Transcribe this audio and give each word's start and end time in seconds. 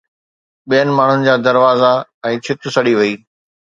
ٻين 0.69 0.87
ماڻهن 1.01 1.27
جا 1.29 1.35
دروازا 1.51 1.93
۽ 2.35 2.43
ڇت 2.45 2.71
سڙي 2.79 2.99
وئي 3.03 3.19